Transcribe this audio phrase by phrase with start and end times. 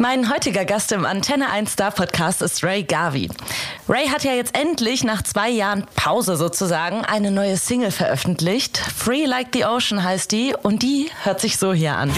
[0.00, 3.28] Mein heutiger Gast im Antenne 1 Star Podcast ist Ray Garvey.
[3.86, 8.78] Ray hat ja jetzt endlich nach zwei Jahren Pause sozusagen eine neue Single veröffentlicht.
[8.78, 12.10] Free Like the Ocean heißt die und die hört sich so hier an.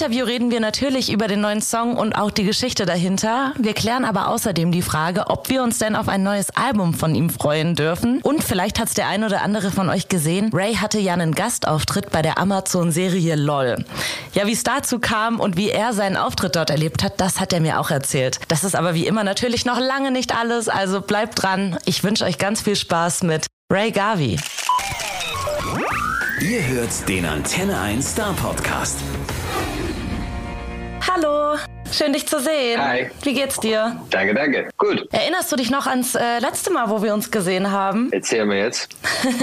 [0.00, 3.52] Interview reden wir natürlich über den neuen Song und auch die Geschichte dahinter.
[3.58, 7.14] Wir klären aber außerdem die Frage, ob wir uns denn auf ein neues Album von
[7.14, 8.22] ihm freuen dürfen.
[8.22, 10.48] Und vielleicht hat es der ein oder andere von euch gesehen.
[10.54, 13.84] Ray hatte ja einen Gastauftritt bei der Amazon-Serie LOL.
[14.32, 17.52] Ja, wie es dazu kam und wie er seinen Auftritt dort erlebt hat, das hat
[17.52, 18.40] er mir auch erzählt.
[18.48, 21.76] Das ist aber wie immer natürlich noch lange nicht alles, also bleibt dran.
[21.84, 24.38] Ich wünsche euch ganz viel Spaß mit Ray Garvey.
[26.40, 28.96] Ihr hört den Antenne 1 Star Podcast.
[31.00, 31.56] Hallo,
[32.00, 32.82] schön dich zu sehen.
[32.82, 33.10] Hi.
[33.22, 34.00] Wie geht's dir?
[34.10, 34.68] Danke, danke.
[34.78, 35.06] Gut.
[35.12, 38.08] Erinnerst du dich noch ans äh, letzte Mal, wo wir uns gesehen haben?
[38.10, 38.88] Erzähl mir jetzt.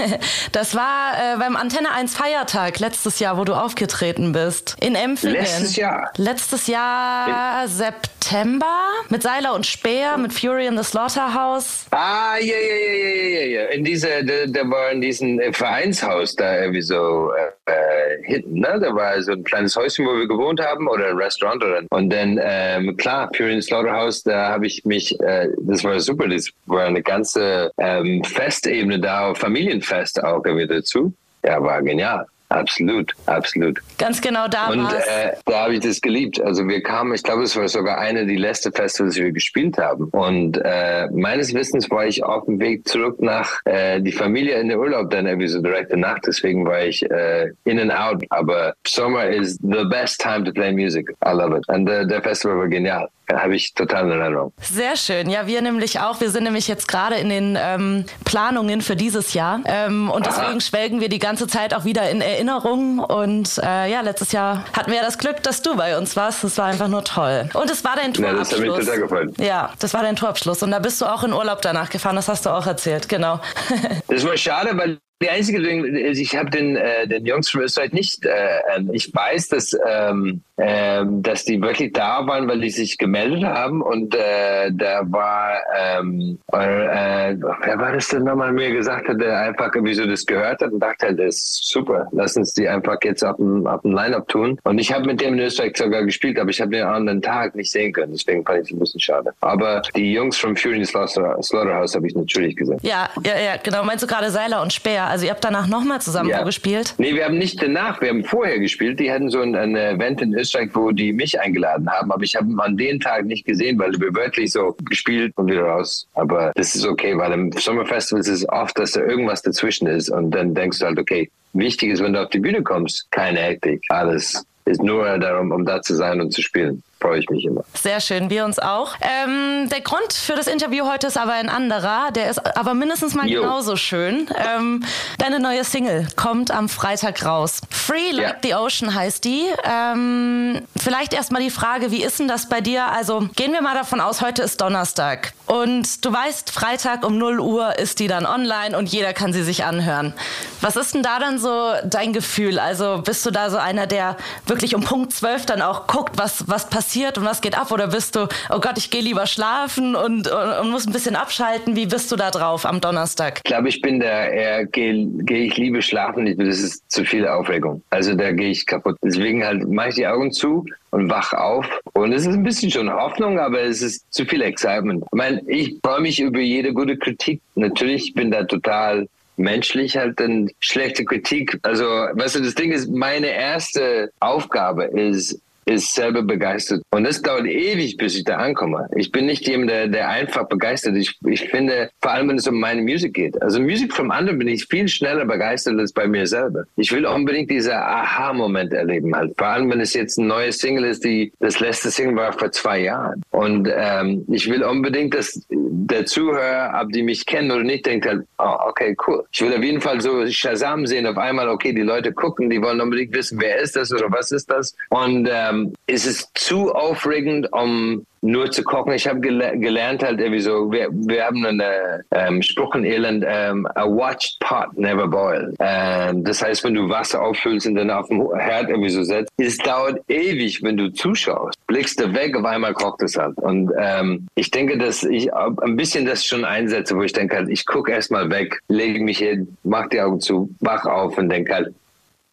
[0.52, 4.76] das war äh, beim Antenne 1 Feiertag letztes Jahr, wo du aufgetreten bist.
[4.80, 5.36] In Empfingen.
[5.36, 6.10] Letztes Jahr?
[6.16, 8.66] Letztes Jahr In September
[9.08, 11.86] mit Seiler und Speer, mit Fury in the Slaughterhouse.
[11.92, 13.64] Ah, ja, ja, ja, ja, ja, ja.
[13.66, 18.78] In dieser, der, der war in diesem Vereinshaus da irgendwie so äh, äh, hinten, ne?
[18.80, 22.10] Da war so ein kleines Häuschen, wo wir gewohnt haben oder ein Restaurant oder und
[22.10, 26.86] dann ähm, klar, the Slaughterhouse, da habe ich mich, äh, das war super, das war
[26.86, 31.12] eine ganze ähm, Festebene da, Familienfest auch wieder dazu.
[31.44, 32.26] Ja, war genial.
[32.50, 33.78] Absolut, absolut.
[33.98, 36.40] Ganz genau da Und äh, da habe ich das geliebt.
[36.40, 39.76] Also wir kamen, ich glaube, es war sogar eine der letzten Festivals, die wir gespielt
[39.76, 40.04] haben.
[40.10, 44.68] Und äh, meines Wissens war ich auf dem Weg zurück nach äh, die Familie in
[44.68, 46.20] den Urlaub dann irgendwie so direkt danach.
[46.20, 48.24] Deswegen war ich äh, in and out.
[48.30, 51.10] Aber Summer is the best time to play music.
[51.26, 51.68] I love it.
[51.68, 54.52] Und äh, der Festival war genial habe ich total in Erinnerung.
[54.60, 55.28] Sehr schön.
[55.28, 56.20] Ja, wir nämlich auch.
[56.20, 59.60] Wir sind nämlich jetzt gerade in den ähm, Planungen für dieses Jahr.
[59.66, 60.40] Ähm, und Aha.
[60.40, 62.98] deswegen schwelgen wir die ganze Zeit auch wieder in Erinnerung.
[63.00, 66.44] Und äh, ja, letztes Jahr hatten wir ja das Glück, dass du bei uns warst.
[66.44, 67.48] Das war einfach nur toll.
[67.54, 68.38] Und es war dein Tourabschluss.
[68.38, 69.34] Ja, das hat mich total gefallen.
[69.38, 70.62] Ja, das war dein Tourabschluss.
[70.62, 72.16] Und da bist du auch in Urlaub danach gefahren.
[72.16, 73.08] Das hast du auch erzählt.
[73.08, 73.40] Genau.
[74.08, 77.62] das war schade, weil die einzige Ding ist, ich habe den, äh, den Jungs von
[77.62, 82.60] Österreich nicht, äh, ähm, ich weiß, dass, ähm, äh, dass die wirklich da waren, weil
[82.60, 88.52] die sich gemeldet haben und äh, da war, ähm, äh, wer war das denn nochmal
[88.52, 91.68] mir gesagt hat, der einfach irgendwie so das gehört hat und dachte, halt, das ist
[91.68, 94.58] super, lass uns die einfach jetzt auf dem, auf dem Line-Up tun.
[94.64, 97.54] Und ich habe mit dem in Österreich sogar gespielt, aber ich habe den anderen Tag
[97.54, 99.32] nicht sehen können, deswegen fand ich es ein bisschen schade.
[99.40, 102.78] Aber die Jungs von Fury Slaughter, Slaughterhouse habe ich natürlich gesehen.
[102.82, 103.84] Ja, ja, ja, genau.
[103.84, 105.04] Meinst du gerade Seiler und Speer?
[105.04, 106.42] Also ihr habt danach nochmal zusammen ja.
[106.42, 106.94] gespielt?
[106.98, 108.98] Nee, wir haben nicht danach, wir haben vorher gespielt.
[108.98, 112.36] Die hatten so ein, ein Event in Österreich, wo die mich eingeladen haben, aber ich
[112.36, 116.06] habe an den Tag nicht gesehen, weil wir wirklich so gespielt und wieder raus.
[116.14, 120.10] Aber das ist okay, weil im Sommerfestival ist es oft, dass da irgendwas dazwischen ist.
[120.10, 123.40] Und dann denkst du halt, okay, wichtig ist, wenn du auf die Bühne kommst, keine
[123.40, 127.44] Hektik, alles ist nur darum, um da zu sein und zu spielen freue ich mich
[127.44, 127.62] immer.
[127.74, 128.94] Sehr schön, wir uns auch.
[129.00, 133.14] Ähm, der Grund für das Interview heute ist aber ein anderer, der ist aber mindestens
[133.14, 133.42] mal jo.
[133.42, 134.28] genauso schön.
[134.36, 134.84] Ähm,
[135.18, 137.60] deine neue Single kommt am Freitag raus.
[137.70, 138.36] Free Like ja.
[138.42, 139.44] the Ocean heißt die.
[139.64, 142.86] Ähm, vielleicht erstmal die Frage, wie ist denn das bei dir?
[142.88, 147.40] Also gehen wir mal davon aus, heute ist Donnerstag und du weißt, Freitag um 0
[147.40, 150.14] Uhr ist die dann online und jeder kann sie sich anhören.
[150.60, 152.58] Was ist denn da dann so dein Gefühl?
[152.58, 154.16] Also bist du da so einer, der
[154.46, 156.87] wirklich um Punkt 12 dann auch guckt, was, was passiert?
[156.88, 157.70] Passiert und was geht ab?
[157.70, 161.16] Oder bist du, oh Gott, ich gehe lieber schlafen und, und, und, muss ein bisschen
[161.16, 161.76] abschalten?
[161.76, 163.40] Wie bist du da drauf am Donnerstag?
[163.44, 166.24] Ich glaube, ich bin der eher, gehe geh ich liebe schlafen.
[166.38, 167.82] Das ist zu viel Aufregung.
[167.90, 168.96] Also da gehe ich kaputt.
[169.02, 171.66] Deswegen halt mache ich die Augen zu und wach auf.
[171.92, 175.02] Und es ist ein bisschen schon Hoffnung, aber es ist zu viel Excitement.
[175.12, 177.42] Ich meine, ich freue mich über jede gute Kritik.
[177.54, 179.06] Natürlich bin da total
[179.36, 181.58] menschlich halt dann schlechte Kritik.
[181.62, 186.82] Also, weißt du, das Ding ist, meine erste Aufgabe ist, ist selber begeistert.
[186.90, 188.88] Und es dauert ewig, bis ich da ankomme.
[188.96, 191.10] Ich bin nicht jemand, der, der einfach begeistert ist.
[191.10, 193.40] Ich, ich finde, vor allem, wenn es um meine Musik geht.
[193.42, 196.64] Also Musik vom anderen bin ich viel schneller begeistert als bei mir selber.
[196.76, 199.34] Ich will unbedingt diese Aha-Moment erleben halt.
[199.36, 202.50] Vor allem, wenn es jetzt ein neues Single ist, die das letzte Single war vor
[202.52, 203.22] zwei Jahren.
[203.30, 208.06] Und ähm, ich will unbedingt, dass der Zuhörer, ob die mich kennen oder nicht, denkt
[208.06, 209.24] halt, oh, okay, cool.
[209.32, 212.60] Ich will auf jeden Fall so Shazam sehen, auf einmal, okay, die Leute gucken, die
[212.62, 214.74] wollen unbedingt wissen, wer ist das oder was ist das.
[214.90, 218.92] Und ähm, ähm, ist es zu aufregend, um nur zu kochen.
[218.92, 221.62] Ich habe gel gelernt halt irgendwie so, wir, wir haben einen
[222.10, 225.54] ähm, Spruch in Irland, ähm, a watched pot never boiled.
[225.60, 229.30] Ähm, das heißt, wenn du Wasser auffüllst und dann auf dem Herd irgendwie so setzt,
[229.36, 231.56] es dauert ewig, wenn du zuschaust.
[231.68, 233.36] Blickst du weg, auf einmal kocht es halt.
[233.36, 237.48] Und ähm, ich denke, dass ich ein bisschen das schon einsetze, wo ich denke halt,
[237.48, 241.54] ich gucke erstmal weg, lege mich hin, mach die Augen zu, wach auf und denke
[241.54, 241.74] halt,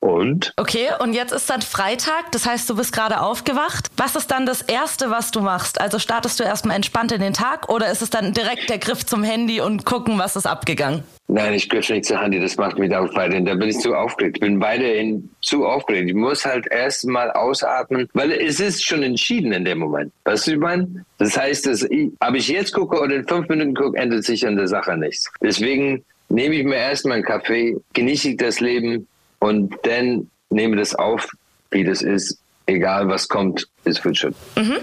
[0.06, 0.54] und?
[0.58, 3.90] Okay, und jetzt ist dann Freitag, das heißt, du bist gerade aufgewacht.
[3.98, 5.82] Was ist dann das Erste, was du machst?
[5.82, 9.06] Also startest du erstmal entspannt in den Tag oder ist es dann direkt der Griff
[9.06, 11.04] zum Handy und gucken, was ist abgegangen?
[11.28, 13.46] Nein, ich griff nicht zur Handy, das macht mich auch weiterhin.
[13.46, 14.38] Da bin ich zu aufgeregt.
[14.38, 16.10] Ich bin weiterhin zu aufgeregt.
[16.10, 20.14] Ich muss halt erstmal ausatmen, weil es ist schon entschieden in dem Moment.
[20.26, 21.04] Weißt du, ich meine?
[21.18, 24.46] Das heißt, dass ich, ob ich jetzt gucke oder in fünf Minuten gucke, ändert sich
[24.46, 25.32] an der Sache nichts.
[25.42, 29.08] Deswegen nehme ich mir erstmal einen Kaffee, genieße ich das Leben,
[29.46, 31.30] und dann nehme das auf,
[31.70, 32.40] wie das ist.
[32.68, 34.34] Egal was kommt, es wird schon.
[34.56, 34.78] Mhm.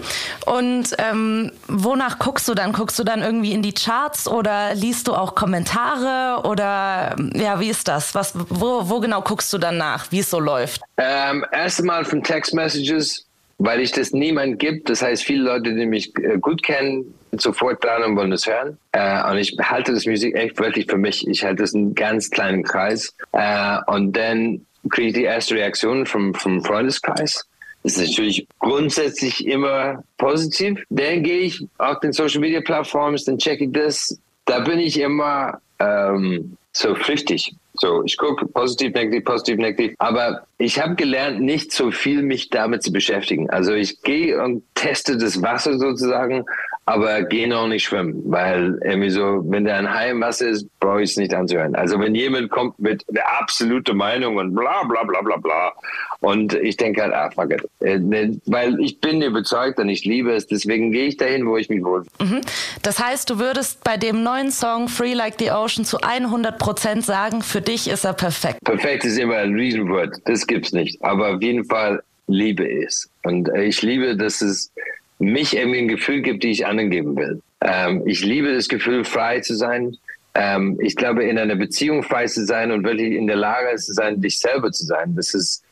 [0.46, 2.72] Und ähm, wonach guckst du dann?
[2.72, 7.70] Guckst du dann irgendwie in die Charts oder liest du auch Kommentare oder ja, wie
[7.70, 8.14] ist das?
[8.14, 10.80] Was, wo, wo genau guckst du dann nach, wie es so läuft?
[10.96, 13.26] Ähm, Erstmal von Text Messages,
[13.64, 14.90] weil ich das niemand gibt.
[14.90, 18.76] Das heißt, viele Leute, die mich äh, gut kennen, sofort dran und wollen es hören.
[18.90, 21.26] Äh, und ich halte das Musik echt wirklich für mich.
[21.28, 23.14] Ich halte es einen ganz kleinen Kreis.
[23.30, 27.46] Äh, und dann kriege ich die erste Reaktion vom, vom Freundeskreis.
[27.84, 30.82] Das ist natürlich grundsätzlich immer positiv.
[30.90, 34.18] Dann gehe ich auf den Social Media Plattformen, dann checke ich das.
[34.44, 37.54] Da bin ich immer ähm, so flüchtig.
[37.82, 39.94] So, ich gucke positiv, negativ, positiv, negativ.
[39.98, 43.50] Aber ich habe gelernt, nicht so viel mich damit zu beschäftigen.
[43.50, 46.44] Also ich gehe und teste das Wasser sozusagen
[46.84, 50.66] aber geh noch nicht schwimmen, weil irgendwie so, wenn da ein Hai im Wasser ist,
[50.80, 51.76] brauche ich es nicht anzuhören.
[51.76, 55.72] Also wenn jemand kommt mit der absolute Meinung und bla bla bla bla bla
[56.20, 57.68] und ich denke halt, ah, fuck it.
[57.80, 61.56] Äh, ne, weil ich bin überzeugt und ich liebe es, deswegen gehe ich dahin, wo
[61.56, 62.04] ich mich wohl.
[62.20, 62.40] Mhm.
[62.82, 67.04] Das heißt, du würdest bei dem neuen Song Free Like the Ocean zu 100 Prozent
[67.04, 68.58] sagen, für dich ist er perfekt.
[68.64, 71.02] Perfekt ist immer ein Riesenwort, das gibt's nicht.
[71.04, 73.08] Aber auf jeden Fall liebe es.
[73.22, 74.72] Und ich liebe, dass es
[75.22, 77.40] mich irgendwie ein Gefühl gibt, die ich anderen geben will.
[77.60, 79.96] Ähm, ich liebe das Gefühl, frei zu sein.
[80.34, 83.92] Ähm, ich glaube, in einer Beziehung frei zu sein und wirklich in der Lage zu
[83.92, 85.64] sein, dich selber zu sein, das ist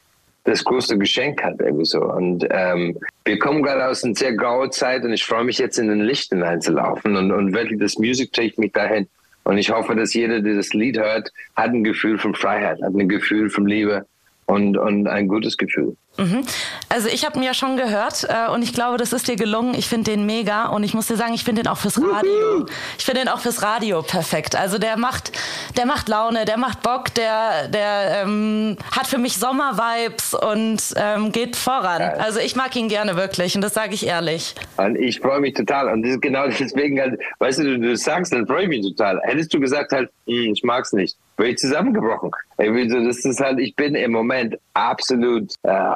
[0.44, 2.00] das größte Geschenk hat irgendwie so.
[2.00, 5.79] Und ähm, wir kommen gerade aus einer sehr grauen Zeit und ich freue mich jetzt
[5.79, 9.06] in den Licht hineinzulaufen und, und wirklich das Musik trägt mich dahin.
[9.44, 12.94] Und ich hoffe, dass jeder, der das Lied hört, hat ein Gefühl von Freiheit, hat
[12.94, 14.06] ein Gefühl von Liebe
[14.47, 15.97] und, und ein gutes Gefühl.
[16.21, 16.45] Mhm.
[16.91, 19.75] Also ich habe ihn ja schon gehört äh, und ich glaube, das ist dir gelungen.
[19.75, 22.67] Ich finde den mega und ich muss dir sagen, ich finde den auch fürs Radio.
[22.99, 24.55] Ich finde den auch fürs Radio perfekt.
[24.55, 25.33] Also der macht,
[25.77, 31.33] der macht Laune, der macht Bock, der, der ähm, hat für mich Sommervibes und ähm,
[31.33, 32.03] geht voran.
[32.03, 32.13] Ja.
[32.15, 34.55] Also ich mag ihn gerne wirklich und das sage ich ehrlich.
[34.77, 37.97] Und ich freue mich total und das ist genau deswegen halt, weißt du, du, du
[37.97, 39.21] sagst, dann freue ich mich total.
[39.23, 42.31] Hättest du gesagt halt, hm, ich mag es nicht, wäre ich zusammengebrochen.
[42.61, 45.93] Das ist halt, ich bin im Moment absolut äh,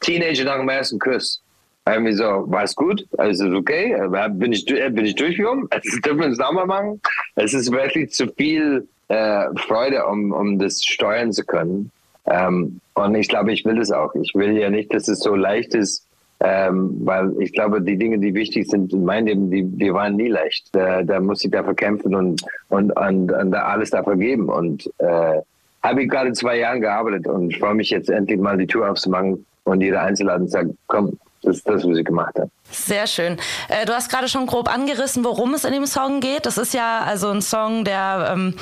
[0.00, 1.42] Teenager nach dem ersten Kuss.
[1.86, 3.04] Irgendwie so, war es gut?
[3.18, 3.92] Also ist okay?
[3.92, 5.68] Äh, bin ich, äh, bin ich durchgekommen?
[5.70, 7.00] Also dürfen wir es nochmal machen?
[7.34, 11.90] Es ist wirklich zu viel äh, Freude, um, um das steuern zu können.
[12.26, 14.14] Ähm, und ich glaube, ich will das auch.
[14.14, 16.06] Ich will ja nicht, dass es so leicht ist,
[16.40, 20.16] ähm, weil ich glaube, die Dinge, die wichtig sind in meinem Leben, die, die waren
[20.16, 20.68] nie leicht.
[20.72, 24.48] Da, da muss ich dafür kämpfen und, und, und, und alles dafür geben.
[24.48, 25.40] Und äh,
[25.82, 28.90] habe ich gerade zwei Jahre gearbeitet und ich freue mich jetzt endlich mal die Tür
[28.90, 32.50] aufzumachen und jeder Einzelladen sagt, komm, das ist das, was ich gemacht habe.
[32.70, 33.36] Sehr schön.
[33.68, 36.46] Äh, du hast gerade schon grob angerissen, worum es in dem Song geht.
[36.46, 38.54] Das ist ja also ein Song, der ähm,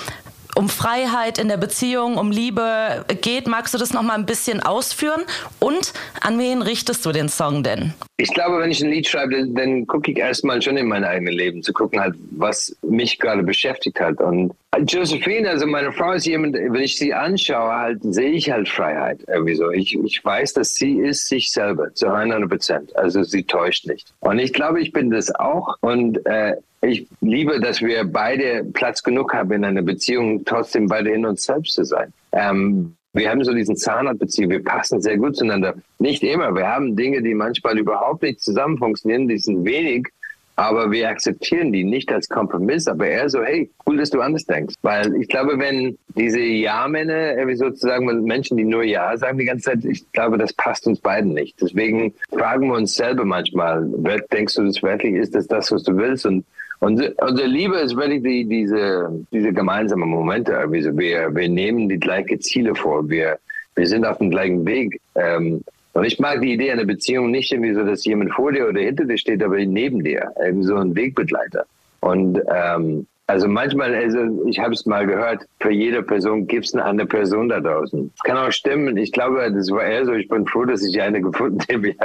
[0.60, 3.46] um Freiheit in der Beziehung, um Liebe geht.
[3.46, 5.22] Magst du das noch mal ein bisschen ausführen?
[5.58, 7.94] Und an wen richtest du den Song denn?
[8.18, 11.34] Ich glaube, wenn ich ein Lied schreibe, dann gucke ich erstmal schon in mein eigenes
[11.34, 14.20] Leben, zu gucken halt, was mich gerade beschäftigt hat.
[14.20, 14.52] Und
[14.86, 19.20] Josephine, also meine Frau ist jemand, wenn ich sie anschaue, halt, sehe ich halt Freiheit
[19.28, 19.70] irgendwie so.
[19.70, 22.94] Ich, ich weiß, dass sie ist sich selber zu 100 Prozent.
[22.96, 24.12] Also sie täuscht nicht.
[24.20, 25.78] Und ich glaube, ich bin das auch.
[25.80, 31.10] Und äh, ich liebe, dass wir beide Platz genug haben in einer Beziehung, trotzdem beide
[31.10, 32.12] in uns selbst zu sein.
[32.32, 35.74] Ähm, wir haben so diesen Zahnradbeziehung, wir passen sehr gut zueinander.
[35.98, 36.54] Nicht immer.
[36.54, 40.08] Wir haben Dinge, die manchmal überhaupt nicht zusammen funktionieren, die sind wenig,
[40.54, 44.44] aber wir akzeptieren die nicht als Kompromiss, aber eher so, hey, cool, dass du anders
[44.44, 44.74] denkst.
[44.82, 49.70] Weil ich glaube, wenn diese Ja-Männer, wie sozusagen Menschen, die nur Ja sagen die ganze
[49.70, 51.60] Zeit, ich glaube, das passt uns beiden nicht.
[51.60, 53.86] Deswegen fragen wir uns selber manchmal,
[54.32, 56.26] denkst du das wirklich, ist das das, was du willst?
[56.26, 56.44] Und
[56.80, 60.56] und unsere Liebe ist wirklich die, diese, diese gemeinsamen Momente.
[60.56, 63.08] Also wir, wir nehmen die gleichen Ziele vor.
[63.08, 63.38] Wir,
[63.76, 64.98] wir sind auf dem gleichen Weg.
[65.14, 68.66] Ähm, Und ich mag die Idee einer Beziehung nicht irgendwie so, dass jemand vor dir
[68.66, 71.66] oder hinter dir steht, aber neben dir, irgendwie so ein Wegbegleiter.
[72.00, 76.74] Und ähm, also manchmal, also ich habe es mal gehört, für jede Person gibt es
[76.74, 78.10] eine andere Person da draußen.
[78.16, 78.96] Das kann auch stimmen.
[78.96, 81.88] Ich glaube, das war eher so, ich bin froh, dass ich eine gefunden habe, die
[81.88, 81.96] mich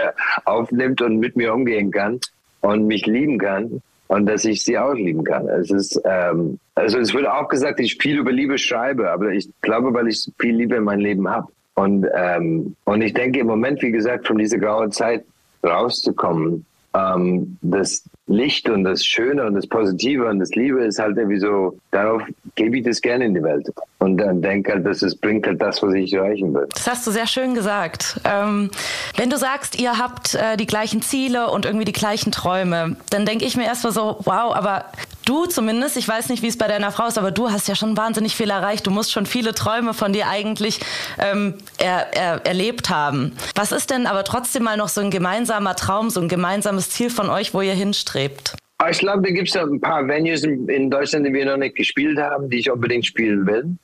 [0.44, 2.20] aufnimmt und mit mir umgehen kann
[2.60, 5.48] und mich lieben kann und dass ich sie auch lieben kann.
[5.48, 9.50] Es ist, ähm, also es wird auch gesagt, ich viel über Liebe schreibe, aber ich
[9.62, 11.48] glaube, weil ich viel Liebe in meinem Leben habe.
[11.74, 15.26] Und, ähm, und ich denke im Moment, wie gesagt, von dieser grauen Zeit
[15.64, 21.18] rauszukommen, ähm, das Licht und das Schöne und das Positive und das Liebe ist halt
[21.18, 22.22] irgendwie so, darauf
[22.56, 23.68] gebe ich das gerne in die Welt.
[24.06, 26.68] Und dann denke halt, dass es bringt halt das, was ich erreichen will.
[26.76, 28.20] Das hast du sehr schön gesagt.
[28.24, 28.70] Ähm,
[29.18, 33.26] wenn du sagst, ihr habt äh, die gleichen Ziele und irgendwie die gleichen Träume, dann
[33.26, 34.86] denke ich mir erstmal so, wow, aber
[35.26, 37.74] du zumindest, ich weiß nicht, wie es bei deiner Frau ist, aber du hast ja
[37.74, 38.86] schon wahnsinnig viel erreicht.
[38.86, 40.82] Du musst schon viele Träume von dir eigentlich
[41.18, 43.32] ähm, er, er, erlebt haben.
[43.56, 47.10] Was ist denn aber trotzdem mal noch so ein gemeinsamer Traum, so ein gemeinsames Ziel
[47.10, 48.06] von euch, wo ihr hinstrebt?
[48.06, 48.56] strebt?
[48.78, 51.76] Ah, ich glaube, da gibt es ein paar Venues in Deutschland, die wir noch nicht
[51.76, 53.78] gespielt haben, die ich unbedingt spielen will.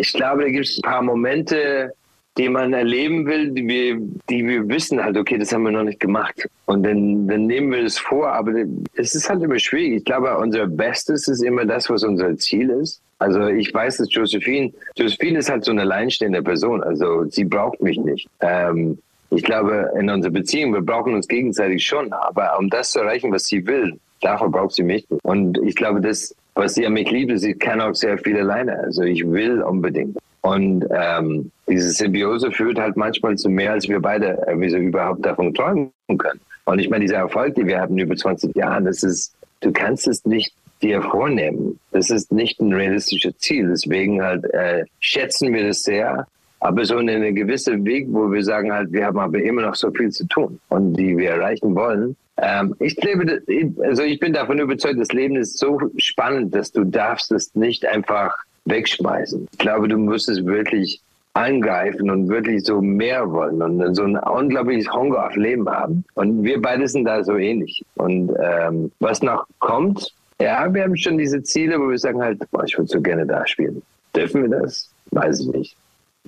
[0.00, 1.92] Ich glaube, da gibt es ein paar Momente,
[2.38, 3.98] die man erleben will, die wir,
[4.30, 6.48] die wir wissen halt, okay, das haben wir noch nicht gemacht.
[6.64, 8.52] Und dann, dann nehmen wir das vor, aber
[8.94, 9.96] es ist halt immer schwierig.
[9.98, 13.02] Ich glaube, unser Bestes ist immer das, was unser Ziel ist.
[13.18, 16.82] Also ich weiß, dass Josephine, Josephine ist halt so eine alleinstehende Person.
[16.82, 18.26] Also sie braucht mich nicht.
[18.40, 18.96] Ähm,
[19.28, 23.30] ich glaube, in unserer Beziehung, wir brauchen uns gegenseitig schon, aber um das zu erreichen,
[23.32, 25.06] was sie will, dafür braucht sie mich.
[25.22, 28.78] Und ich glaube, das, was sie an mich liebt, sie kann auch sehr viel alleine.
[28.84, 30.18] Also ich will unbedingt.
[30.42, 35.24] Und ähm, diese Symbiose führt halt manchmal zu mehr, als wir beide äh, so überhaupt
[35.24, 36.40] davon träumen können.
[36.66, 40.06] Und ich meine, dieser Erfolg, den wir hatten über 20 Jahre, das ist, du kannst
[40.06, 41.78] es nicht dir vornehmen.
[41.92, 43.68] Das ist nicht ein realistisches Ziel.
[43.68, 46.26] Deswegen halt äh, schätzen wir das sehr
[46.60, 49.90] aber so eine gewisse Weg, wo wir sagen halt, wir haben aber immer noch so
[49.90, 52.16] viel zu tun und die wir erreichen wollen.
[52.36, 53.42] Ähm, ich lebe,
[53.82, 57.86] also ich bin davon überzeugt, das Leben ist so spannend, dass du darfst es nicht
[57.86, 58.36] einfach
[58.66, 59.48] wegschmeißen.
[59.52, 61.00] Ich glaube, du musst es wirklich
[61.32, 66.04] angreifen und wirklich so mehr wollen und so ein unglaubliches Hunger auf Leben haben.
[66.14, 67.84] Und wir beide sind da so ähnlich.
[67.94, 72.42] Und ähm, was noch kommt, ja, wir haben schon diese Ziele, wo wir sagen halt,
[72.50, 73.80] boah, ich würde so gerne da spielen.
[74.14, 74.90] Dürfen wir das?
[75.10, 75.76] Weiß ich nicht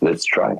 [0.03, 0.57] let's try.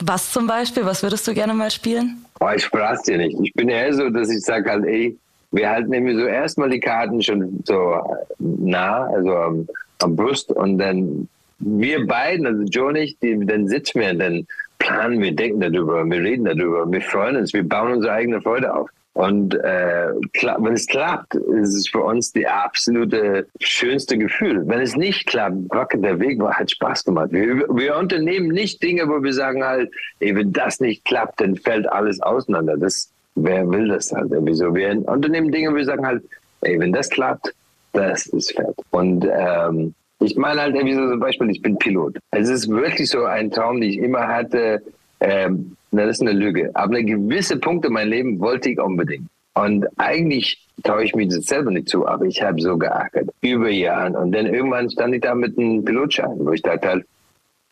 [0.00, 0.84] Was zum Beispiel?
[0.84, 2.24] Was würdest du gerne mal spielen?
[2.40, 3.38] Oh, ich verrate dir nicht.
[3.40, 5.16] Ich bin eher so, dass ich sage halt, ey,
[5.52, 8.02] wir halten nämlich so erstmal die Karten schon so
[8.38, 9.68] nah, also am,
[10.02, 14.46] am Brust und dann wir beiden, also Joe und ich, die, dann sitzen wir, dann
[14.78, 18.74] planen wir, denken darüber, wir reden darüber, wir freuen uns, wir bauen unsere eigene Freude
[18.74, 18.90] auf.
[19.16, 20.12] Und äh,
[20.58, 24.68] wenn es klappt, ist es für uns die absolute schönste Gefühl.
[24.68, 27.28] Wenn es nicht klappt, wacke der Weg war, hat Spaß gemacht.
[27.32, 31.56] Wir, wir, unternehmen nicht Dinge, wo wir sagen halt, ey, wenn das nicht klappt, dann
[31.56, 32.76] fällt alles auseinander.
[32.76, 34.30] Das, wer will das halt?
[34.30, 34.74] Wieso?
[34.74, 36.22] Wir unternehmen Dinge, wo wir sagen halt,
[36.60, 37.54] ey, wenn das klappt,
[37.94, 38.76] das ist fett.
[38.90, 42.18] Und ähm, ich meine halt, wie so zum Beispiel, ich bin Pilot.
[42.32, 44.82] Es ist wirklich so ein Traum, den ich immer hatte.
[45.20, 46.70] Ähm, das ist eine Lüge.
[46.74, 49.28] Aber gewisse Punkte in meinem Leben wollte ich unbedingt.
[49.54, 53.30] Und eigentlich traue ich mir das selber nicht zu, aber ich habe so geackert.
[53.40, 54.18] Über Jahre.
[54.18, 57.06] Und dann irgendwann stand ich da mit einem Pilotschein, wo ich dachte halt,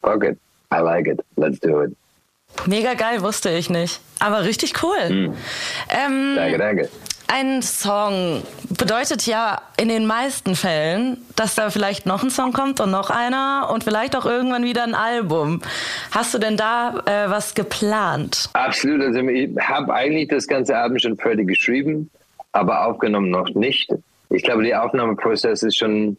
[0.01, 0.39] fuck it,
[0.73, 1.95] I like it, let's do it.
[2.67, 4.01] Mega geil, wusste ich nicht.
[4.21, 5.09] Aber richtig cool.
[5.09, 5.35] Hm.
[5.91, 6.89] Ähm, danke, danke.
[7.37, 8.45] Ein Song
[8.79, 13.11] bedeutet ja in den meisten Fällen, dass da vielleicht noch ein Song kommt und noch
[13.11, 15.61] einer und vielleicht auch irgendwann wieder ein Album.
[16.13, 18.51] Hast du denn da äh, was geplant?
[18.53, 19.03] Absolut.
[19.03, 22.09] Also ich habe eigentlich das ganze Album schon fertig geschrieben,
[22.53, 23.93] aber aufgenommen noch nicht.
[24.31, 26.17] Ich glaube, der Aufnahmeprozess ist schon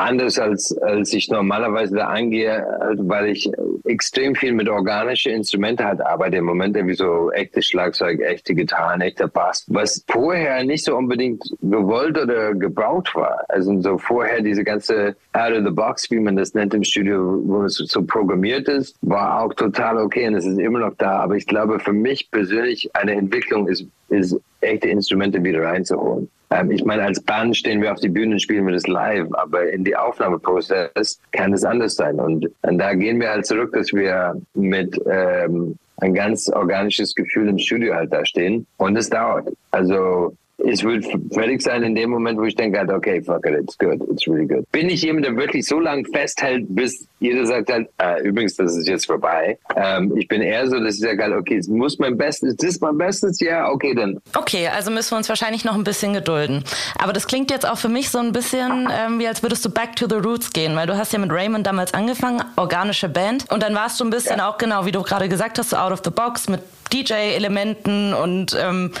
[0.00, 2.66] anders als, als ich normalerweise da angehe,
[2.98, 3.50] weil ich
[3.84, 9.00] extrem viel mit organischen Instrumenten halt arbeite im Moment, wie so echtes Schlagzeug, echte Gitarren,
[9.00, 13.44] echter Bass, was vorher nicht so unbedingt gewollt oder gebraucht war.
[13.48, 17.40] Also so vorher diese ganze out of the box, wie man das nennt im Studio,
[17.44, 21.20] wo es so programmiert ist, war auch total okay und es ist immer noch da.
[21.20, 26.28] Aber ich glaube, für mich persönlich eine Entwicklung ist, ist echte Instrumente wieder reinzuholen.
[26.50, 29.28] Ähm, ich meine, als Band stehen wir auf die Bühne und spielen wir das live,
[29.32, 32.18] aber in die Aufnahmeprozess kann es anders sein.
[32.18, 37.48] Und, und da gehen wir halt zurück, dass wir mit ähm, ein ganz organisches Gefühl
[37.48, 38.66] im Studio halt da stehen.
[38.78, 39.48] Und es dauert.
[39.70, 40.34] Also
[40.66, 43.78] es wird fertig sein in dem Moment, wo ich denke halt, okay, fuck it, it's
[43.78, 44.70] good, it's really good.
[44.72, 48.76] Bin ich jemand, der wirklich so lange festhält, bis jeder sagt halt, äh, übrigens, das
[48.76, 49.58] ist jetzt vorbei.
[49.76, 52.62] Ähm, ich bin eher so, dass ich sage halt, okay, es muss mein Bestes, ist
[52.62, 53.40] das mein Bestes?
[53.40, 54.18] Ja, okay, dann.
[54.36, 56.64] Okay, also müssen wir uns wahrscheinlich noch ein bisschen gedulden.
[56.98, 59.70] Aber das klingt jetzt auch für mich so ein bisschen ähm, wie, als würdest du
[59.70, 63.50] back to the roots gehen, weil du hast ja mit Raymond damals angefangen, organische Band.
[63.50, 64.48] Und dann warst du ein bisschen ja.
[64.48, 66.60] auch genau, wie du gerade gesagt hast, so out of the box mit
[66.92, 68.92] DJ-Elementen und ähm,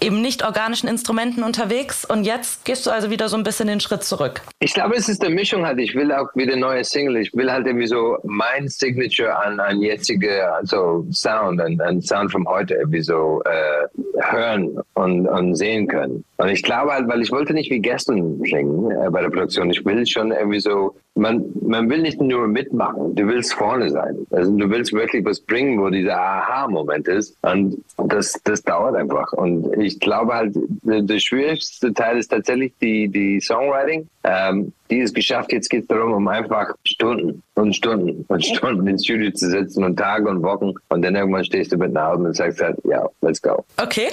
[0.00, 2.04] eben nicht organischen Instrumenten unterwegs.
[2.04, 4.40] Und jetzt gehst du also wieder so ein bisschen den Schritt zurück.
[4.60, 5.78] Ich glaube, es ist eine Mischung halt.
[5.80, 7.16] Ich will auch wieder neue Single.
[7.16, 12.32] Ich will halt irgendwie so mein Signature an, an jetzige also Sound, an, an Sound
[12.32, 16.24] von heute irgendwie so äh, hören und, und sehen können.
[16.36, 19.70] Und ich glaube halt, weil ich wollte nicht wie gestern singen äh, bei der Produktion.
[19.70, 24.26] Ich will schon irgendwie so man, man will nicht nur mitmachen, du willst vorne sein.
[24.30, 27.36] Also du willst wirklich was bringen, wo dieser Aha-Moment ist.
[27.42, 29.32] Und das, das dauert einfach.
[29.32, 34.08] Und ich glaube halt, der schwierigste Teil ist tatsächlich die, die Songwriting.
[34.24, 35.52] Ähm, die ist geschafft.
[35.52, 39.84] Jetzt geht es darum, um einfach Stunden und Stunden und Stunden ins Studio zu sitzen
[39.84, 40.72] und Tage und Wochen.
[40.88, 43.64] Und dann irgendwann stehst du mit einem Album und sagst halt, ja, let's go.
[43.76, 44.08] Okay.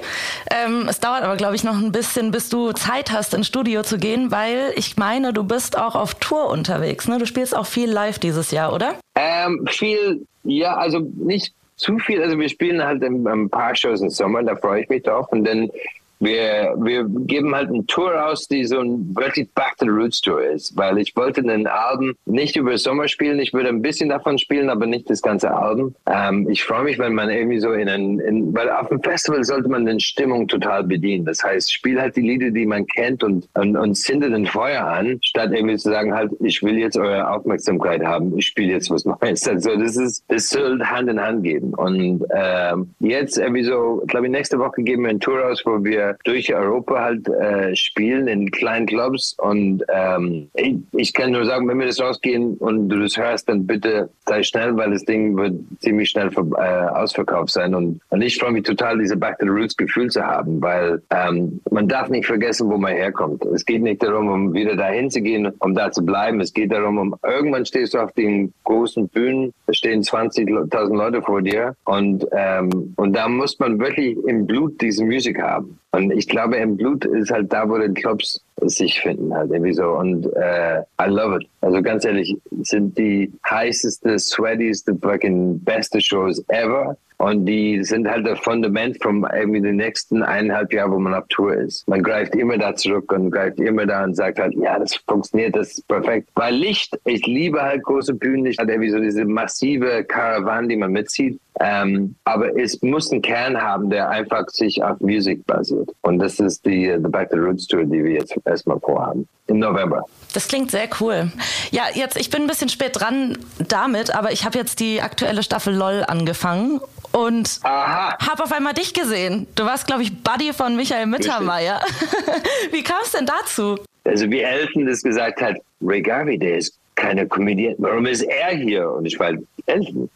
[0.51, 3.83] Ähm, es dauert aber, glaube ich, noch ein bisschen, bis du Zeit hast, ins Studio
[3.83, 7.07] zu gehen, weil ich meine, du bist auch auf Tour unterwegs.
[7.07, 7.17] Ne?
[7.17, 8.95] Du spielst auch viel live dieses Jahr, oder?
[9.15, 12.21] Ähm, viel, ja, also nicht zu viel.
[12.21, 15.27] Also wir spielen halt ein paar Shows im Sommer, da freue ich mich drauf.
[15.29, 15.69] Und dann
[16.19, 20.21] wir, wir geben halt eine Tour aus, die so ein wirklich Back to the Roots
[20.21, 23.39] Tour ist, weil ich wollte einen Album nicht über Sommer spielen.
[23.39, 25.95] Ich würde ein bisschen davon spielen, aber nicht das ganze Album.
[26.05, 29.43] Ähm, ich freue mich, wenn man irgendwie so in ein, in, weil auf dem Festival
[29.43, 31.25] sollte man den Stimmung total bedienen.
[31.25, 34.85] Das heißt, spiel halt die Lieder, die man kennt und, und, und zünde den Feuer
[34.85, 38.89] an, statt irgendwie zu sagen halt, ich will jetzt eure Aufmerksamkeit haben, ich spiele jetzt
[38.89, 39.47] was Neues.
[39.47, 41.73] Also das ist, das soll Hand in Hand gehen.
[41.73, 45.83] Und ähm, jetzt irgendwie so, glaube ich, nächste Woche geben wir eine Tour aus, wo
[45.83, 51.45] wir durch Europa halt äh, spielen in kleinen Clubs und ähm, ich, ich, kann nur
[51.45, 55.03] sagen, wenn wir das rausgehen und du das hörst, dann bitte sei schnell, weil das
[55.03, 59.39] Ding wird ziemlich schnell äh, ausverkauft sein und, und ich freue mich total, diese Back
[59.39, 63.43] to the Roots Gefühl zu haben, weil ähm, man darf nicht vergessen, wo man herkommt.
[63.45, 66.39] Es geht nicht darum, um wieder dahin zu gehen, um da zu bleiben.
[66.41, 71.41] Es geht darum, um irgendwann stehst du auf den großen Bühnen, stehen 20.000 Leute vor
[71.41, 75.79] dir und ähm, und da muss man wirklich im Blut diese Musik haben.
[75.91, 79.73] Und ich glaube, im Blut ist halt da, wo die Clubs sich finden, halt irgendwie
[79.73, 79.91] so.
[79.91, 81.47] Und äh, I love it.
[81.61, 86.97] Also ganz ehrlich, sind die heißeste, sweatyste, fucking beste Shows ever.
[87.25, 91.25] Und die sind halt das Fundament vom irgendwie den nächsten eineinhalb Jahren, wo man auf
[91.29, 91.87] Tour ist.
[91.87, 95.55] Man greift immer da zurück und greift immer da und sagt halt, ja, das funktioniert,
[95.55, 96.29] das ist perfekt.
[96.35, 100.75] Weil Licht, ich liebe halt große Bühnen, ich hatte irgendwie so diese massive Karawane, die
[100.75, 101.39] man mitzieht.
[101.61, 105.89] Ähm, aber es muss einen Kern haben, der einfach sich auf Musik basiert.
[106.01, 109.27] Und das ist die The Back to the Roots Tour, die wir jetzt erstmal vorhaben.
[109.47, 110.03] Im November.
[110.33, 111.31] Das klingt sehr cool.
[111.71, 113.37] Ja, jetzt, ich bin ein bisschen spät dran
[113.69, 118.93] damit, aber ich habe jetzt die aktuelle Staffel LOL angefangen und habe auf einmal dich
[118.93, 119.47] gesehen.
[119.55, 121.79] Du warst, glaube ich, Buddy von Michael Mittermeier.
[122.71, 123.77] wie kam es denn dazu?
[124.03, 127.75] Also wie Elton das gesagt hat, Ray Garvey, der ist keine Comedian.
[127.77, 128.89] Warum ist er hier?
[128.89, 129.31] Und ich war
[129.67, 130.09] Elton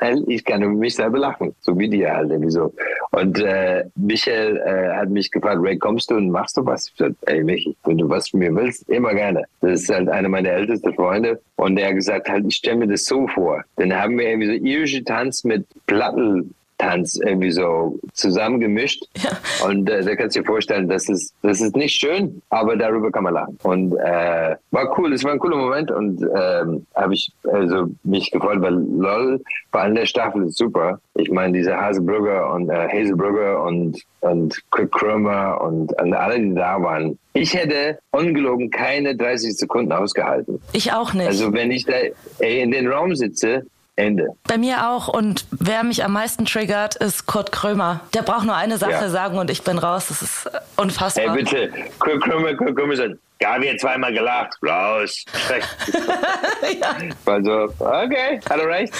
[0.00, 2.72] weil ich kann über mich selber lachen, so wie die halt irgendwie so.
[3.10, 6.88] Und äh, Michael äh, hat mich gefragt, Ray, kommst du und machst du was?
[6.88, 9.44] Ich gesagt, ey Michi, wenn du was von mir willst, immer gerne.
[9.60, 12.88] Das ist halt einer meiner ältesten Freunde und der hat gesagt, halt, ich stelle mir
[12.88, 13.62] das so vor.
[13.76, 19.04] Dann haben wir irgendwie so irische Tanz mit Platten Tanz irgendwie so zusammengemischt.
[19.26, 19.66] Ja.
[19.66, 23.10] Und äh, da kannst du dir vorstellen, das ist, das ist nicht schön, aber darüber
[23.10, 23.58] kann man lachen.
[23.62, 28.30] Und äh, war cool, es war ein cooler Moment und ähm, habe ich also mich
[28.30, 31.00] gefreut, weil LOL vor allem der Staffel ist super.
[31.14, 36.54] Ich meine, diese Haselbrugger und äh, Hazelbrugger und, und Quick Cromer und, und alle, die
[36.54, 40.60] da waren, ich hätte ungelogen keine 30 Sekunden ausgehalten.
[40.72, 41.26] Ich auch nicht.
[41.26, 41.94] Also wenn ich da
[42.38, 44.28] ey, in den Raum sitze Ende.
[44.46, 45.08] Bei mir auch.
[45.08, 48.00] Und wer mich am meisten triggert, ist Kurt Krömer.
[48.14, 49.08] Der braucht nur eine Sache ja.
[49.08, 50.06] sagen und ich bin raus.
[50.08, 51.36] Das ist unfassbar.
[51.36, 51.72] Ey, bitte.
[51.98, 54.54] Kurt Krömer, Kurt Krömer sagt, Gabi hat zweimal gelacht.
[54.66, 55.24] Raus.
[56.80, 56.96] ja.
[57.26, 58.94] Also, okay, hat er recht.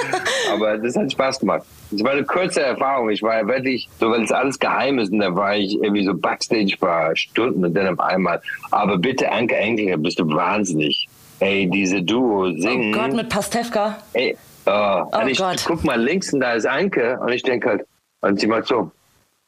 [0.52, 1.62] Aber das hat Spaß gemacht.
[1.94, 3.08] Es war eine kurze Erfahrung.
[3.08, 6.04] Ich war ja wirklich, so weil es alles geheim ist, und da war ich irgendwie
[6.04, 8.42] so Backstage war Stunden und dann auf einmal.
[8.70, 11.07] Aber bitte, Anke Enkel, bist du wahnsinnig.
[11.40, 12.94] Ey, diese Duo singen.
[12.94, 13.98] Oh Gott, mit Pastewka.
[14.12, 15.64] Ey, oh, oh und ich Gott.
[15.66, 17.86] guck mal links und da ist Anke und ich denke halt,
[18.20, 18.90] und sie macht so.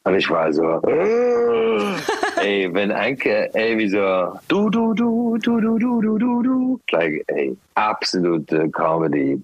[0.04, 0.62] Und ich war so,
[2.40, 6.80] ey, wenn Anke, ey, wie so, du, du, du, du, du, du, du, du, du,
[6.90, 9.42] like, ey, absolute Comedy.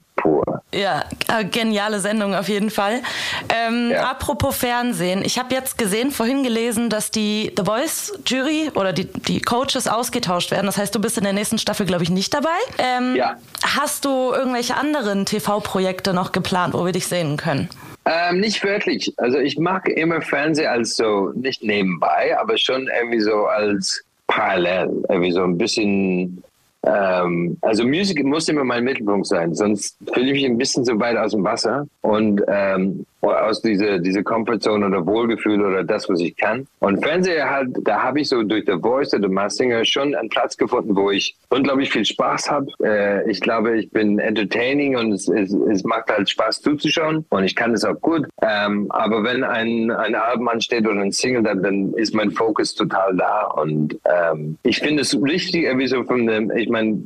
[0.74, 3.00] Ja, äh, geniale Sendung auf jeden Fall.
[3.48, 4.10] Ähm, ja.
[4.10, 9.04] Apropos Fernsehen, ich habe jetzt gesehen, vorhin gelesen, dass die The Voice Jury oder die,
[9.06, 10.66] die Coaches ausgetauscht werden.
[10.66, 12.56] Das heißt, du bist in der nächsten Staffel, glaube ich, nicht dabei.
[12.78, 13.36] Ähm, ja.
[13.62, 17.68] Hast du irgendwelche anderen TV-Projekte noch geplant, wo wir dich sehen können?
[18.04, 19.12] Ähm, nicht wirklich.
[19.18, 25.04] Also ich mag immer Fernsehen als so, nicht nebenbei, aber schon irgendwie so als parallel.
[25.08, 26.42] Irgendwie so ein bisschen
[26.86, 30.98] ähm, also Musik muss immer mein Mittelpunkt sein, sonst fühle ich mich ein bisschen so
[31.00, 31.86] weit aus dem Wasser.
[32.00, 36.66] Und ähm, aus dieser diese Comfortzone oder Wohlgefühl oder das, was ich kann.
[36.78, 40.28] Und Fernseher halt, da habe ich so durch The Voice oder Masked Singer schon einen
[40.28, 42.66] Platz gefunden, wo ich unglaublich viel Spaß habe.
[42.82, 47.44] Äh, ich glaube, ich bin entertaining und es, es, es macht halt Spaß zuzuschauen und
[47.44, 48.26] ich kann es auch gut.
[48.42, 52.74] Ähm, aber wenn ein, ein Album ansteht oder ein Single, dann, dann ist mein Fokus
[52.74, 56.98] total da und ähm, ich finde es richtig, irgendwie so von dem, ich meine,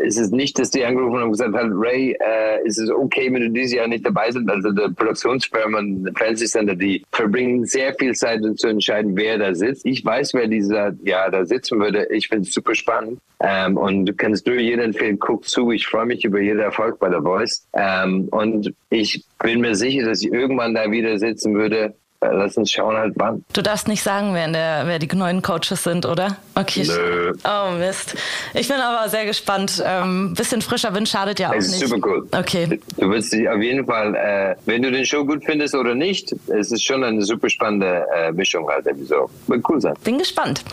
[0.00, 3.32] es ist nicht, dass die angerufen haben und gesagt haben, Ray, äh, ist es okay,
[3.32, 4.50] wenn du dieses Jahr nicht dabei sind?
[4.50, 9.38] Also der Produktionsfirma und Fancy Center, die verbringen sehr viel Zeit, um zu entscheiden, wer
[9.38, 9.86] da sitzt.
[9.86, 12.06] Ich weiß, wer dieser ja da sitzen würde.
[12.10, 13.20] Ich finde es super spannend.
[13.40, 15.70] Ähm, und du kannst nur jedem empfehlen, guck zu.
[15.70, 17.66] Ich freue mich über jeden Erfolg bei der Voice.
[17.72, 22.70] Ähm, und ich bin mir sicher, dass ich irgendwann da wieder sitzen würde lass uns
[22.70, 23.44] schauen halt wann.
[23.52, 26.36] Du darfst nicht sagen, wer, der, wer die neuen Coaches sind, oder?
[26.54, 26.84] Okay.
[26.86, 27.32] Nö.
[27.44, 28.16] Oh Mist.
[28.54, 29.82] Ich bin aber sehr gespannt.
[29.84, 31.88] Ähm, bisschen frischer Wind schadet ja auch es ist nicht.
[31.88, 32.36] super gut.
[32.36, 32.80] Okay.
[32.96, 36.34] Du wirst dich auf jeden Fall, äh, wenn du den Show gut findest oder nicht,
[36.48, 38.86] es ist schon eine super spannende äh, Mischung halt.
[39.06, 39.30] So.
[39.46, 39.94] Wird cool sein.
[40.04, 40.64] Bin gespannt.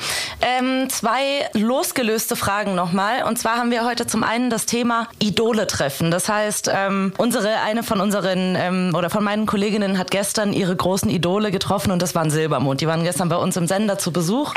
[0.42, 3.24] Ähm, zwei losgelöste Fragen nochmal.
[3.24, 6.12] Und zwar haben wir heute zum einen das Thema Idole treffen.
[6.12, 10.76] Das heißt, ähm, unsere, eine von unseren ähm, oder von meinen Kolleginnen hat gestern ihre
[10.76, 12.82] großen Idole getroffen und das waren Silbermond.
[12.82, 14.54] Die waren gestern bei uns im Sender zu Besuch.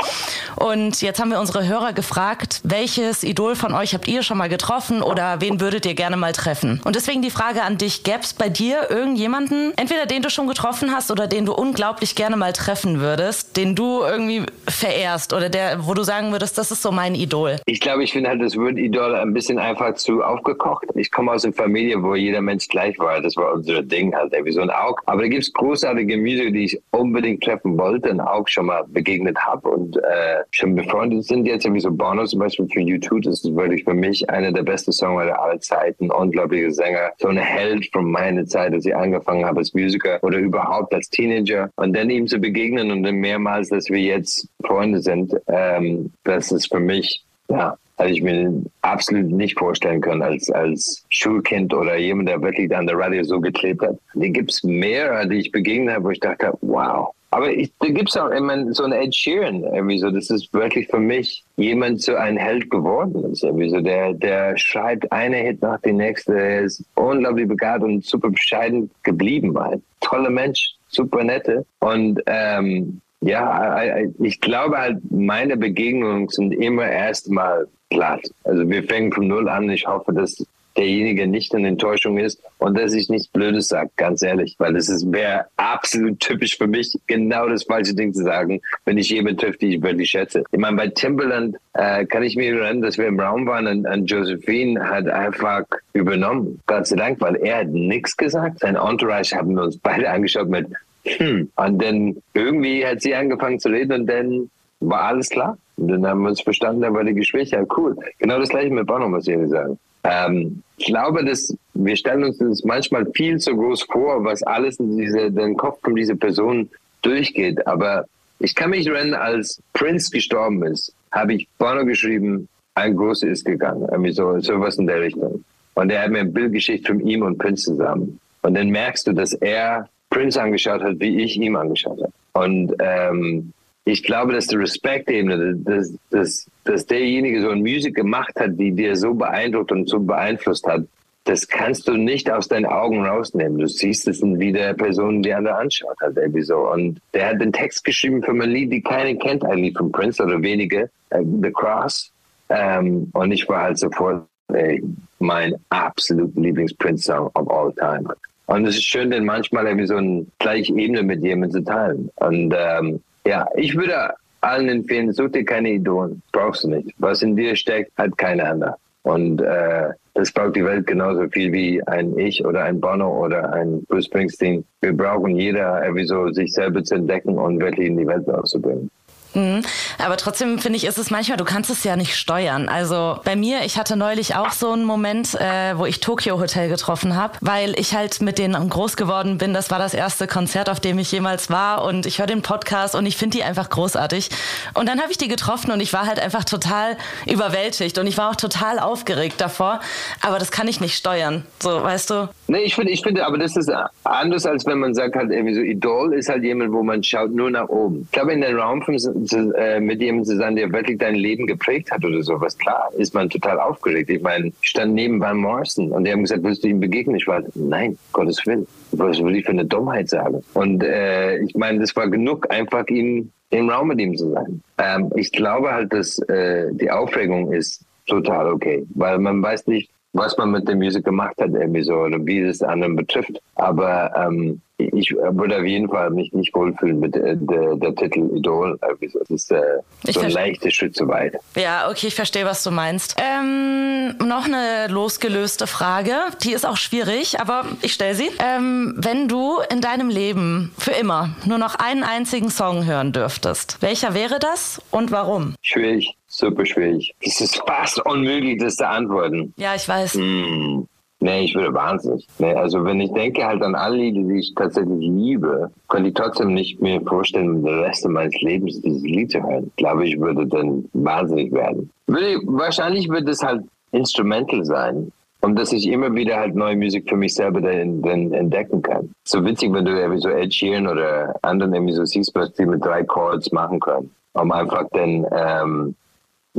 [0.55, 4.49] Und jetzt haben wir unsere Hörer gefragt, welches Idol von euch habt ihr schon mal
[4.49, 6.81] getroffen oder wen würdet ihr gerne mal treffen?
[6.83, 10.47] Und deswegen die Frage an dich, gäbe es bei dir irgendjemanden, entweder den du schon
[10.47, 15.49] getroffen hast oder den du unglaublich gerne mal treffen würdest, den du irgendwie verehrst oder
[15.49, 17.57] der, wo du sagen würdest, das ist so mein Idol?
[17.65, 20.85] Ich glaube, ich finde halt das Wort Idol ein bisschen einfach zu aufgekocht.
[20.95, 23.21] Ich komme aus einer Familie, wo jeder Mensch gleich war.
[23.21, 25.01] Das war unser Ding halt, wie so ein Auge.
[25.05, 28.83] Aber da gibt es großartige Musiker, die ich unbedingt treffen wollte und auch schon mal
[28.87, 33.21] begegnet habe und äh, schon befreundet sind jetzt, wie so Bono zum Beispiel für YouTube,
[33.23, 37.37] das ist wirklich für mich einer der besten Songwriter aller Zeiten, unglaublicher Sänger, so ein
[37.37, 41.95] Held von meiner Zeit, als ich angefangen habe als Musiker oder überhaupt als Teenager und
[41.95, 46.71] dann ihm zu begegnen und dann mehrmals, dass wir jetzt Freunde sind, ähm, das ist
[46.71, 52.29] für mich ja, also ich mir absolut nicht vorstellen können als, als Schulkind oder jemand,
[52.29, 53.97] der wirklich an der Radio so geklebt hat.
[54.13, 57.13] Die gibt's mehr, die ich begegnet habe, wo ich dachte, wow.
[57.31, 60.09] Aber ich, da gibt's auch immer so einen Ed Sheeran, irgendwie so.
[60.09, 63.43] Das ist wirklich für mich jemand so ein Held geworden ist.
[63.43, 63.81] Irgendwie so.
[63.81, 66.33] Der, der schreibt eine Hit nach die nächste.
[66.33, 69.55] Er ist unglaublich begabt und super bescheiden geblieben.
[69.57, 71.65] Ein toller Mensch, super nette.
[71.79, 78.29] Und ähm, ja, ich glaube halt, meine Begegnungen sind immer erstmal platt.
[78.43, 79.69] Also wir fangen von Null an.
[79.69, 80.43] Ich hoffe, dass
[80.77, 84.89] derjenige nicht in Enttäuschung ist und dass ich nichts Blödes sage, ganz ehrlich, weil das
[85.11, 89.57] wäre absolut typisch für mich, genau das falsche Ding zu sagen, wenn ich jemanden treffe,
[89.57, 90.43] die ich wirklich schätze.
[90.51, 93.85] Ich meine, bei Timberland äh, kann ich mir erinnern, dass wir im Raum waren und,
[93.87, 98.59] und Josephine hat einfach übernommen, Gott sei Dank, weil er hat nichts gesagt.
[98.59, 100.67] Sein Entourage haben wir uns beide angeschaut mit
[101.05, 101.49] hm.
[101.55, 105.57] Und dann irgendwie hat sie angefangen zu reden und dann war alles klar.
[105.77, 107.95] Und dann haben wir uns verstanden, dann war die Gespräche ja cool.
[108.17, 109.79] Genau das gleiche mit Bono, muss ich Ihnen sagen.
[110.03, 114.79] Ähm, ich glaube, dass wir stellen uns das manchmal viel zu groß vor, was alles
[114.79, 116.69] in diese, den Kopf von dieser Person
[117.01, 117.65] durchgeht.
[117.67, 118.05] Aber
[118.39, 123.45] ich kann mich erinnern, als Prince gestorben ist, habe ich Bono geschrieben, ein Großer ist
[123.45, 123.87] gegangen.
[123.91, 125.43] Irgendwie so, sowas in der Richtung.
[125.75, 128.19] Und er hat mir ein Bild geschickt von ihm und Prince zusammen.
[128.41, 132.13] Und dann merkst du, dass er Prince angeschaut hat, wie ich ihm angeschaut habe.
[132.33, 133.53] Und ähm,
[133.85, 138.71] ich glaube, dass die Respektebene, dass, dass, dass derjenige so eine Musik gemacht hat, die
[138.71, 140.83] dir so beeindruckt und so beeinflusst hat,
[141.25, 143.59] das kannst du nicht aus deinen Augen rausnehmen.
[143.59, 146.71] Du siehst es wie der Person, die andere anschaut hat, irgendwie so.
[146.71, 150.23] Und der hat den Text geschrieben für ein Lied, die keiner kennt eigentlich von Prince
[150.23, 152.11] oder wenige, äh, The Cross.
[152.49, 154.81] Ähm, und ich war halt sofort ey,
[155.19, 158.09] mein absolut Lieblings-Prince-Song of all time.
[158.49, 162.09] Und es ist schön, denn manchmal irgendwie so eine gleiche Ebene mit jemandem zu teilen.
[162.15, 166.23] Und ähm, ja, ich würde allen empfehlen, such dir keine Idolen.
[166.31, 166.95] Brauchst du nicht.
[166.97, 168.75] Was in dir steckt, hat keine andere.
[169.03, 173.53] Und äh, das braucht die Welt genauso viel wie ein Ich oder ein Bono oder
[173.53, 174.65] ein Bruce Springsteen.
[174.81, 178.89] Wir brauchen jeder irgendwie so, sich selber zu entdecken und wirklich in die Welt rauszubringen.
[179.33, 179.63] Mhm.
[179.97, 182.69] Aber trotzdem finde ich, ist es manchmal, du kannst es ja nicht steuern.
[182.69, 186.69] Also bei mir, ich hatte neulich auch so einen Moment, äh, wo ich Tokyo Hotel
[186.69, 189.53] getroffen habe, weil ich halt mit denen groß geworden bin.
[189.53, 192.95] Das war das erste Konzert, auf dem ich jemals war und ich höre den Podcast
[192.95, 194.29] und ich finde die einfach großartig.
[194.73, 198.17] Und dann habe ich die getroffen und ich war halt einfach total überwältigt und ich
[198.17, 199.79] war auch total aufgeregt davor.
[200.21, 201.45] Aber das kann ich nicht steuern.
[201.61, 202.29] So, weißt du?
[202.49, 203.71] Nee, ich finde, ich finde, aber das ist
[204.03, 207.31] anders, als wenn man sagt, halt irgendwie so, Idol ist halt jemand, wo man schaut
[207.31, 208.01] nur nach oben.
[208.05, 211.45] Ich glaube, in den Raum von, äh, mit jemandem zu sein, der wirklich dein Leben
[211.45, 214.09] geprägt hat oder sowas, klar, ist man total aufgeregt.
[214.09, 217.17] Ich meine, ich stand neben Van Morrison und die haben gesagt, willst du ihm begegnen?
[217.17, 218.65] Ich war, nein, Gottes Willen.
[218.93, 220.43] Was würde ich für eine Dummheit sagen?
[220.55, 224.63] Und äh, ich meine, das war genug, einfach ihn im Raum mit ihm zu sein.
[224.79, 229.91] Ähm, ich glaube halt, dass äh, die Aufregung ist total okay, weil man weiß nicht,
[230.13, 233.39] was man mit der Musik gemacht hat, irgendwie so, oder wie es anderen betrifft.
[233.55, 238.29] Aber ähm, ich würde auf jeden Fall mich nicht wohlfühlen mit der, der, der Titel
[238.35, 238.79] Idol.
[238.81, 239.61] Das ist äh,
[240.05, 241.35] so ein leichter Schritt zu weit.
[241.55, 243.17] Ja, okay, ich verstehe, was du meinst.
[243.19, 248.29] Ähm, noch eine losgelöste Frage, die ist auch schwierig, aber ich stelle sie.
[248.39, 253.81] Ähm, wenn du in deinem Leben für immer nur noch einen einzigen Song hören dürftest,
[253.81, 255.55] welcher wäre das und warum?
[255.61, 257.13] Schwierig, super schwierig.
[257.21, 259.53] Es ist fast unmöglich, das zu antworten.
[259.57, 260.13] Ja, ich weiß.
[260.13, 260.87] Hm.
[261.21, 262.25] Nee, ich würde wahnsinnig.
[262.37, 266.15] Nee, also wenn ich denke halt an alle Lieder, die ich tatsächlich liebe, könnte ich
[266.15, 269.65] trotzdem nicht mir vorstellen, den Rest meines Lebens dieses Lied zu hören.
[269.67, 271.89] Ich glaube, ich würde dann wahnsinnig werden.
[272.07, 275.11] Würde, wahrscheinlich wird es halt instrumental sein.
[275.41, 279.09] Und dass ich immer wieder halt neue Musik für mich selber dann, dann entdecken kann.
[279.25, 282.65] So witzig, wenn du irgendwie so Ed Sheeran oder anderen irgendwie so siehst, was die
[282.65, 284.11] mit drei Chords machen können.
[284.33, 285.95] Um einfach dann ähm,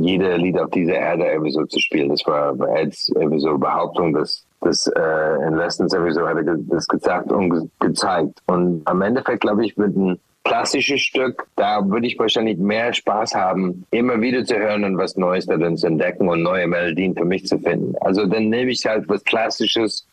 [0.03, 2.09] jede Lied auf dieser Erde irgendwie so zu spielen.
[2.09, 7.31] Das war Eds so Behauptung, dass das äh, in Lessons sowieso hat er das gesagt
[7.31, 8.39] und ge gezeigt.
[8.45, 13.35] Und am Endeffekt, glaube ich, wird ein klassisches Stück, da würde ich wahrscheinlich mehr Spaß
[13.35, 17.25] haben, immer wieder zu hören und was Neues darin zu entdecken und neue Melodien für
[17.25, 17.95] mich zu finden.
[18.01, 20.07] Also dann nehme ich halt was Klassisches,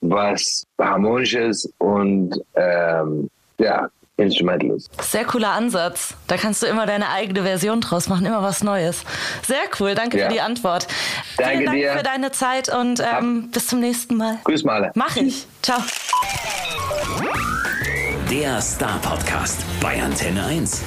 [0.00, 3.28] was Harmonisches und ähm,
[3.58, 4.90] ja, Instrumentalist.
[5.02, 6.14] Sehr cooler Ansatz.
[6.28, 9.04] Da kannst du immer deine eigene Version draus machen, immer was Neues.
[9.46, 10.26] Sehr cool, danke ja.
[10.26, 10.86] für die Antwort.
[11.36, 11.92] Danke Vielen Dank dir.
[11.92, 14.38] für deine Zeit und ähm, bis zum nächsten Mal.
[14.44, 14.92] Grüß mal.
[14.94, 15.46] Mach ich.
[15.62, 15.80] Ciao.
[18.30, 20.82] Der Star Podcast bei Antenne 1.